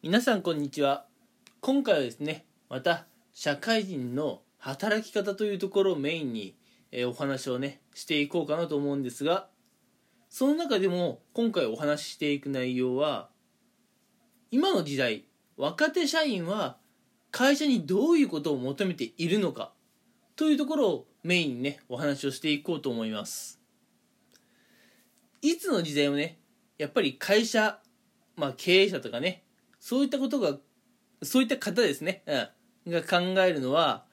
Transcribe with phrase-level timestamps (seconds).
[0.00, 1.06] 皆さんこんにちは。
[1.60, 6.54] 今回はですねまた社会人の働き方というところをメインに、
[6.92, 9.48] えーお話をねしていこうかなと思うんですが
[10.30, 13.28] その中でも今回お話ししていく内容は
[14.52, 15.24] 今の時代
[15.56, 16.76] 若手社員は
[17.32, 19.72] 会社にどういうことを求めているのか
[20.36, 23.60] というところをメインにねお話をしていこうと思います。
[25.42, 26.38] いつの時代もね
[26.78, 27.80] やっぱり会社
[28.36, 29.42] まあ経営者とかね
[29.80, 30.56] そういったことが
[31.22, 32.22] そういった方ですね、
[32.84, 34.04] うん、が考えるのは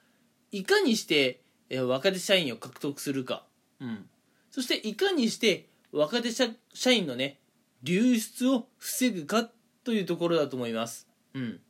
[0.52, 3.44] いかにしてえ若手社員を獲得するか、
[3.80, 4.06] うん、
[4.50, 7.40] そしていかにして若手社社員のね
[7.82, 9.48] 流出を防ぐか
[9.84, 11.60] というところだと思います、うん。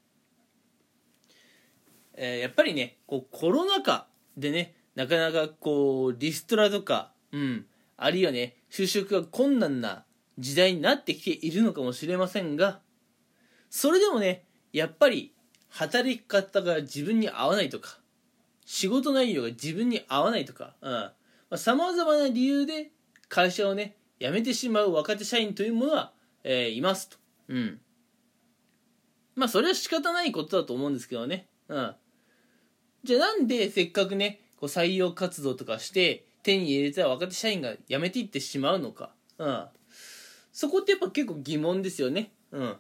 [2.14, 7.66] えーやっぱりねこうコロナ禍でねなかなかこうリストラとか、うん、
[7.97, 10.05] あるいはね就職が困難な
[10.38, 12.80] 時代になってきているのかもしれませんが
[13.76, 15.34] それでもねやっぱり
[15.68, 17.98] 働き方が自分に合わないとか
[18.64, 20.72] 仕事内容が自分に合わないとか
[21.56, 22.91] さまざ、まな理由で
[23.28, 27.18] 会社をね辞めてしまう若手社員というものは、えーいますと。
[27.48, 27.78] うん。
[29.34, 31.46] まあそれは仕方ないことだと思うんですけどね。
[31.68, 31.94] うん。
[33.05, 39.11] じゃあなんでせっかくねこう採用活動とかして手に入れた若手社員が辞めていってしまうのか。
[39.36, 39.66] うん。
[40.50, 42.33] そこってやっぱ結構疑問ですよね。
[42.52, 42.77] うん。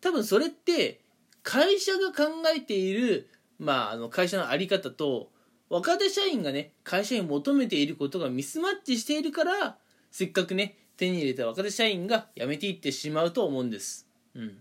[0.00, 1.00] 多分それって
[1.42, 5.30] 会社が考えている、まあ、あの会社の在り方と
[5.68, 9.76] 若手社員がね会社に求めていることがミスマッチしているから
[10.10, 14.08] せっかくね手に入れた若手社員が辞めていってしまうと思うんです。
[14.34, 14.58] うん、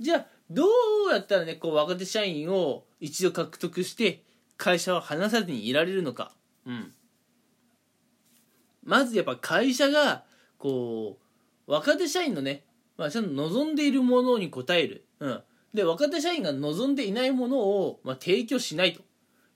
[0.00, 4.22] じゃあどうやったらねこう若手社員を一度獲得して
[4.56, 6.32] 会社を離さずにいられるのか。
[6.66, 6.92] うん、
[8.82, 10.24] まずやっぱ会社が
[10.58, 11.18] こ
[11.66, 12.64] う若手社員のね
[12.96, 15.42] まあ、ちゃんと望んでいるものに応える、うん、
[15.74, 19.02] で若手社員が望んでいないものを、まあ、提供しないと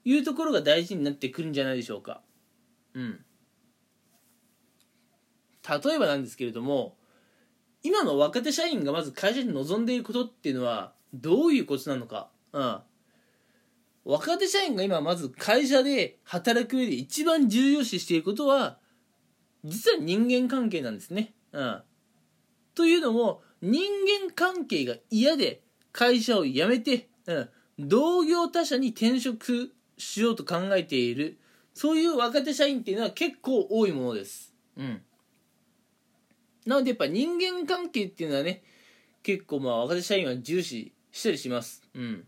[0.04, 2.22] いうところが大事になってくるんじゃないでしょうか、
[2.94, 3.24] うん、
[5.68, 6.96] 例えばなんですけれども
[7.82, 12.78] 今の若手社員がまず会社に望んでいることっていうのはどういうことなのか、うん、
[14.04, 18.78] 若手社員が今まず会社で働く上で一番重要視していることは
[19.64, 21.82] 実は人間関係なんですね、うん。
[22.74, 23.82] というのも人
[24.26, 27.48] 間関係が嫌で会社を辞めて、うん、
[27.78, 31.38] 同業他社に転職しようと考えている
[31.74, 34.54] そういう若手社員っていうのは結構多いものです。
[34.76, 35.02] うん、
[36.66, 38.62] なのでやっぱ人間関係っていうのはね
[39.22, 41.82] 結構まあ若手社員は重視したりします。
[41.94, 42.26] うん、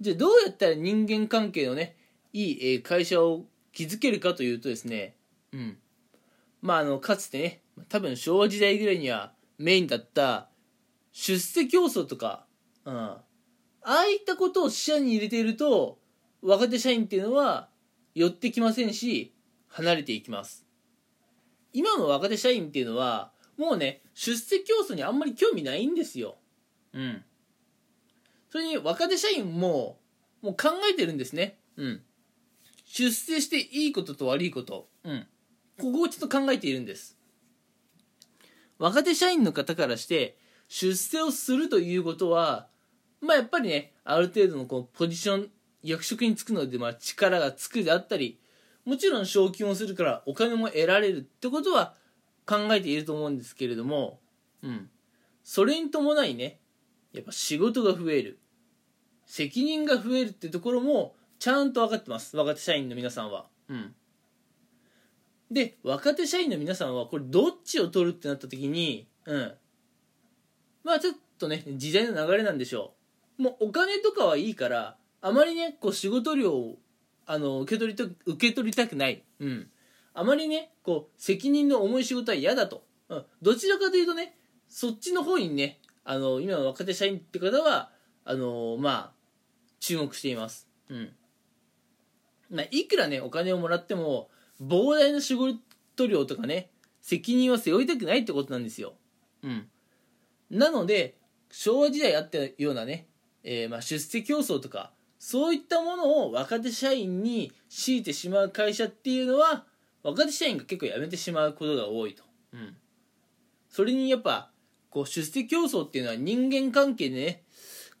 [0.00, 1.96] じゃあどうやったら人間関係のね
[2.32, 5.16] いい会社を築けるかというとですね、
[5.52, 5.78] うん、
[6.60, 10.48] まああのかつてね多分昭和時代ぐらいにはメインだった
[11.12, 12.46] 出世競争とか、
[12.84, 13.22] うん、あ
[13.82, 15.98] あいったことを視野に入れていると
[16.42, 17.68] 若手社員っていうのは
[18.14, 19.34] 寄ってきませんし
[19.68, 20.66] 離れていきます。
[21.72, 26.36] 今の若手社員っていうのはもうね出世競争にあんまり興味ないんですよ。
[26.92, 27.22] うん。
[28.50, 29.98] それに若手社員も
[30.42, 31.58] もう考えてるんですね。
[31.76, 32.02] うん。
[32.84, 34.88] 出世していいことと悪いこと。
[35.04, 35.26] うん。
[35.78, 37.19] ここをちょっと考えているんです。
[38.80, 42.66] 若手社員の方からして出世をするということは
[43.20, 45.50] まあやっぱりねある程度のこうポジション
[45.82, 48.40] 役職に就くのでまあ力がつくであったり
[48.86, 51.94] もちろん昇給もするからお金も得られるってことは
[52.46, 54.18] 考えていると思うんですけれども
[54.62, 54.88] うん。
[55.44, 56.58] それに伴いね
[57.12, 58.38] やっぱ仕事が増える
[59.26, 62.36] 責任が増えるってところもちゃんと分かってます。
[62.36, 63.46] 若手社員の皆さんは。
[63.68, 63.94] うん。
[65.50, 69.52] で若手社員の皆さんはこれどっちを取るってなった時にうん。
[70.84, 72.94] まあちょっとね時代の流れなんでしょ
[73.38, 73.42] う。
[73.42, 76.78] もうお金とかはいいからあまりねこう仕事量を
[77.26, 79.22] あの受け取りと受け取りたくない。
[79.40, 79.70] うん。
[80.14, 84.36] あまりねこう責任の重い仕事は嫌だと、うん、どちらかというとね
[84.68, 87.90] そっちの方にねあの今の若手社員って方は
[88.24, 89.12] あのまあ
[89.80, 90.68] 注目しています。
[90.88, 91.12] うん。
[92.50, 94.28] まあいくらねお金をもらっても
[94.60, 96.70] 膨大な仕事量とかね
[97.00, 98.94] 責任は背負いたくないってことなんですよ。
[99.42, 99.68] うん、
[100.50, 101.16] なので
[101.50, 103.06] 昭和時代あったようなね、
[103.42, 109.64] えーまあ出世競争とかそういったものを若手社員に強いてしまう会社っていうのは
[110.02, 112.22] 若手社員が結構辞めてしまうことが多いと。
[112.52, 112.76] うん、
[113.68, 114.50] それにやっぱ
[114.90, 117.42] こう出世競争っていうのは人間関係でね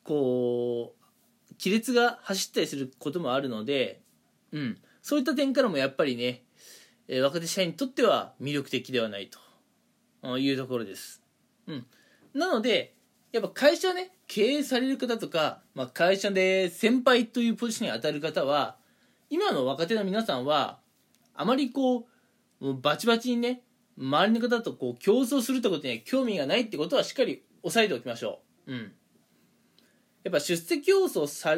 [0.02, 4.00] こう亀裂が走ったりすることもあるので、
[4.52, 6.42] うん、そういった点からもやっぱりね
[7.12, 9.28] え若手社員にとっては魅力的ではない
[10.22, 11.20] というところです。
[11.66, 11.86] うん
[12.32, 12.94] なので
[13.32, 18.76] やっぱ会社ね経営される方とか、まあ、会社で先輩というポジションに当たる方は
[19.28, 20.78] 今の若手の皆さんは
[21.34, 22.06] あまりこ
[22.60, 23.62] うもうバチバチにね
[23.98, 28.72] 周りの方とこう競争するってことには興味がないってことはしっかり押さえておきましょう。
[28.72, 28.92] うん。
[30.22, 31.56] やっぱ出世競争さ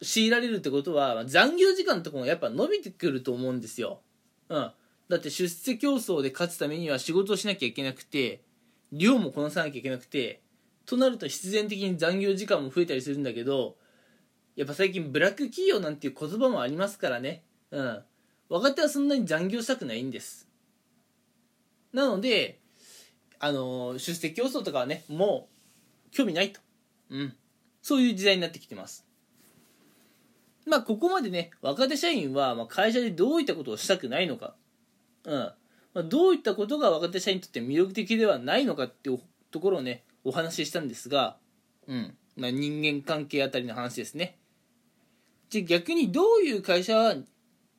[0.00, 4.00] 強いられるってことは残業時間とかもやっぱ伸びてくると思うんですよ。
[4.48, 4.72] うん。
[5.08, 8.42] だって出世競争で勝つためには仕事をしなきゃいけなくて
[8.92, 10.40] 量もこなさなきゃいけなくて
[10.84, 13.76] となると必然的に残業時間も増えたりするんだけど
[14.56, 17.44] やっぱ最近ブラック企業なんていう言葉もありますからね。
[17.70, 18.02] うん。
[18.48, 20.48] 若手はそんなに残業したくないんです。
[21.92, 22.58] なので、
[23.38, 25.48] あの出席競争とかはね、も
[26.06, 26.60] う興味ないと。
[27.10, 27.34] うん。
[27.82, 29.06] そういう時代になってきてます。
[30.66, 34.56] まあ、ここまでね、若手社員は、ま会社でどういったことをしたくないのか、
[35.24, 35.32] うん。
[35.38, 35.54] ま
[35.94, 39.20] あ、どういったことが若手社員にとって魅力的ではないのかっていう
[39.50, 41.36] ところをね、お話ししたんですが、
[41.86, 42.16] うん。
[42.36, 44.38] まあ、人間関係あたりの話ですね。
[45.48, 47.14] じゃ逆にどういう会社は、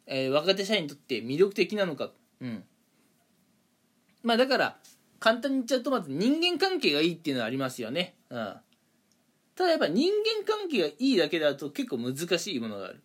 [0.05, 2.11] えー、若手社員にとって魅力的なのか。
[2.39, 2.63] うん。
[4.23, 4.77] まあだから、
[5.19, 8.15] 簡単に言っちゃうとまず人間関係がいいっていうのはありますよね。
[8.29, 8.55] うん。
[9.57, 13.01] ただやっぱ人間関係がいいだけだと結構難しいものがある。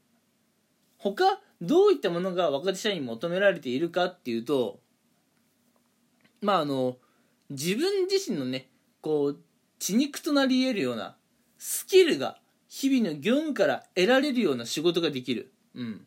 [0.98, 4.78] 他、どういったものが若手社員に求められているかっていうと、
[6.42, 6.98] まああの、
[7.48, 8.68] 自分自身のね、
[9.00, 9.40] こう、
[9.78, 11.16] 血肉となり得るような
[11.56, 12.38] スキルが
[12.68, 15.52] 日々の業務から得られるような仕事ができる。
[15.74, 16.06] うん。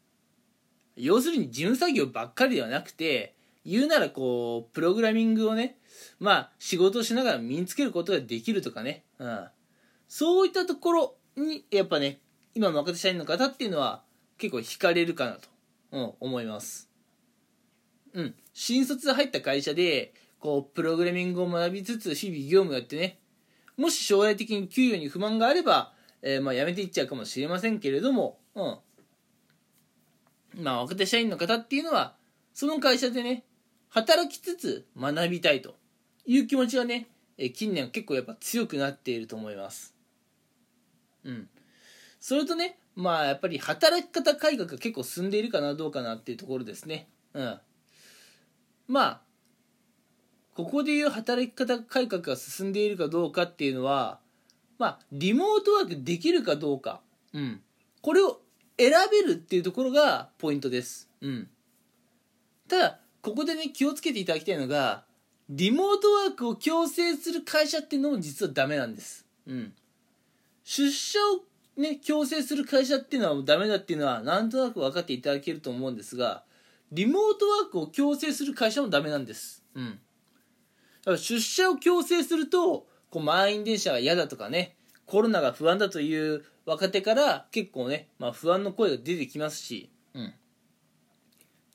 [0.95, 5.79] 要するに事務作業ばっかりではなくて、言うならこう、プログラミングをね、
[6.19, 9.47] まあ、仕事をしながら身につけることができるとかね、うん。
[10.07, 12.19] そういったところに、やっぱね、
[12.53, 14.03] 今の若手社員の方っていうのは、
[14.37, 15.49] 結構惹かれるかなと、
[15.91, 16.89] うん、思います。
[18.13, 18.35] うん。
[18.53, 23.19] 新卒入った会社で、こう、プログラミングを学びつつ、日々業務やってね、
[23.77, 28.77] もし将来的に給与に不満があれば、えー、まあ、辞めていっちゃうかもしれませんけれども、うん。
[30.63, 32.15] まあ、若手社員の方っていうのは、
[32.53, 33.43] その会社でね、
[33.89, 35.75] 働きつつ学びたいと
[36.25, 37.07] いう気持ちがね、
[37.37, 39.94] え近年結構やっぱ強くなっていると思います。
[41.25, 41.49] うん。
[42.19, 47.07] それとね、まあやっぱり働き方改革が結構進んでいるかなどうかなっていうところですね。
[47.33, 47.59] うん。
[48.87, 49.21] まあ、
[50.55, 54.19] ここでいう働き方改革が進んでいるかどうかっていうのは、
[54.77, 57.01] まあ、リモートワークできるかどうか。
[57.33, 57.61] うん。
[58.01, 58.39] これを
[58.77, 61.09] 選べるっていうところがポイントです。
[61.21, 61.49] うん。
[62.69, 65.03] ただ、ここでね気をつけていただきたいのが
[65.49, 69.73] リモートワークを強制する会社っていうのも実はダメなんですうん
[70.65, 76.43] 出社をね強制する会社っていうのはダメだっていうのはなんとなく分かっていただけると思うんですが
[76.91, 79.63] リモートワークを強制する会社もダメなんです。
[79.75, 79.91] うん。
[79.91, 79.91] だ
[81.05, 84.75] から出社を強制するとこう満員電車が嫌だとかね
[85.05, 90.33] コロナが不安だという若手から結構ね、まあ、不安の声が出てきますし、うん、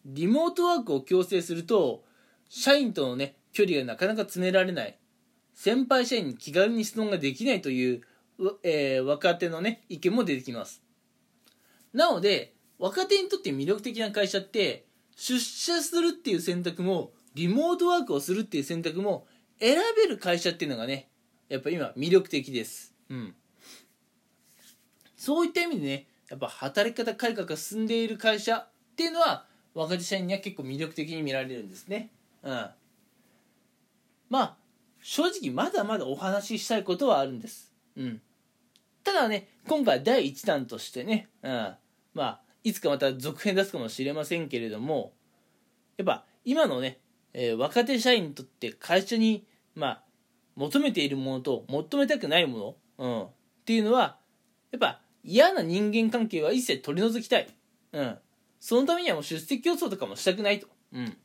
[0.04, 2.02] リモートワークを強制すると
[2.48, 4.96] 社員とのね距離がなかなか詰められない。
[5.54, 8.00] 先輩社員に気軽に質問ができないという、
[8.62, 10.82] えー、若手のね意見も出てきます
[11.92, 19.26] なので若手にとって魅力的な会社って出社するっていう選択もリモートワークをするっていう選択も
[19.58, 21.08] 選べる会社っていうのがね
[21.48, 23.34] やっぱ今魅力的ですうん
[25.16, 29.44] そういった意味でねやっぱ働き方改革が進んでいる会社っていうのは
[29.74, 32.10] 若手社員には結構魅力的に見られるんですね。
[32.42, 32.70] うん。
[34.28, 34.56] まあ、
[35.02, 37.72] 正直まだまだお話ししたいことはあるんです。
[37.96, 38.22] うん。
[39.04, 41.74] ただね、今回第1弾としてね、うん。
[42.14, 45.12] まあ、いつかまた続編出すかもしれませんけれども、
[45.96, 46.98] やっぱ今のね、
[47.32, 50.02] えー、若手社員にとって会社に、まあ、
[50.56, 53.28] 求めているものと求めたくないもの、うん、っ
[53.64, 54.18] ていうのは、
[54.72, 57.48] やっぱ嫌な人間関係は一切取り除きたい。
[57.92, 58.18] うん。
[58.58, 60.66] そのためにはもう出席競争とかもしたくないと。
[60.92, 61.16] うん。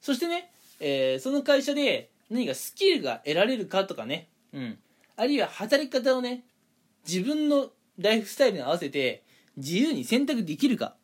[0.00, 4.78] そしてね、えー、その会社で何かスキルが得られるかとかね、うん。
[5.16, 6.44] あるいは働き方をね、
[7.08, 9.24] 自分のライフスタイルに合わせて
[9.56, 10.94] 自由に選択できるか。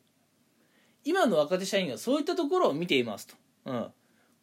[1.03, 3.35] 今の若手社員はそういったところを見ていますと。
[3.65, 3.87] うん。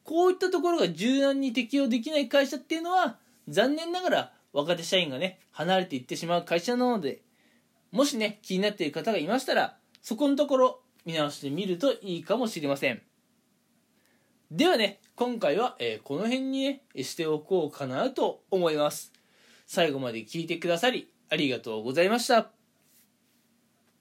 [0.05, 7.23] こういったところが柔軟に適用できない会社っていうのは、残念ながら若手社員がね、離れていってしまう会社なので、
[7.91, 13.03] もしね、気になっている方がいましたら、そこのところ、見直してみるといいかもしれません
[14.51, 19.13] ではね今回は、えー、この辺にねしておこうかなと思います
[19.67, 22.62] 最後まで聞いてくださりありがとうございました。